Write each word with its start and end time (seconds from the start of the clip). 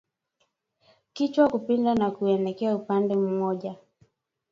Kichwa 1.13 1.49
kupinda 1.49 1.95
na 1.95 2.11
kuelekea 2.11 2.75
upande 2.75 3.15
mmoja 3.15 3.75